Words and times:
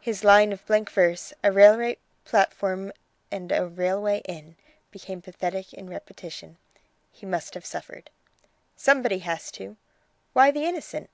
His 0.00 0.24
line 0.24 0.52
of 0.52 0.66
blank 0.66 0.90
verse, 0.90 1.32
'A 1.44 1.52
Railway 1.52 1.98
platform 2.24 2.92
and 3.30 3.52
a 3.52 3.64
Railway 3.64 4.22
inn!' 4.24 4.56
became 4.90 5.22
pathetic 5.22 5.72
in 5.72 5.88
repetition. 5.88 6.58
He 7.12 7.24
must 7.26 7.54
have 7.54 7.64
suffered." 7.64 8.10
"Somebody 8.74 9.20
has 9.20 9.52
to!" 9.52 9.76
"Why 10.32 10.50
the 10.50 10.64
innocent?" 10.64 11.08